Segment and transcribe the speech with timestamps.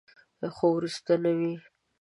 [0.55, 1.51] خو وروستۍ نه وه.